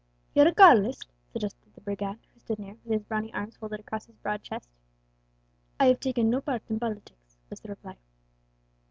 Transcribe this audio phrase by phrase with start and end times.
[0.33, 4.07] "You're a Carlist?" suggested the brigand, who stood near, with his brawny arms folded across
[4.07, 4.67] his broad chest.
[5.79, 7.97] "I have taken no part in politics," was the reply.